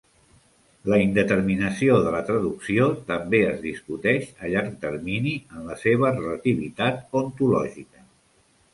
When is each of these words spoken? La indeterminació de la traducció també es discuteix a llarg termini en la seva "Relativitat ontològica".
La 0.91 0.97
indeterminació 1.01 1.97
de 2.05 2.13
la 2.15 2.21
traducció 2.29 2.89
també 3.11 3.43
es 3.51 3.61
discuteix 3.67 4.27
a 4.49 4.53
llarg 4.57 4.75
termini 4.89 5.37
en 5.45 5.71
la 5.71 5.81
seva 5.87 6.15
"Relativitat 6.21 7.19
ontològica". 7.25 8.07